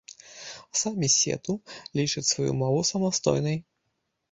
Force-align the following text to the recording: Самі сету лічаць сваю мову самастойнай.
Самі 0.79 1.09
сету 1.15 1.53
лічаць 2.01 2.25
сваю 2.31 2.51
мову 2.65 2.81
самастойнай. 2.93 3.57